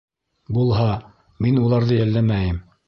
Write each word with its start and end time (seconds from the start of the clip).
Булһа, 0.57 0.87
мин 1.47 1.61
уларҙы 1.67 2.03
йәлләмәйем. 2.03 2.61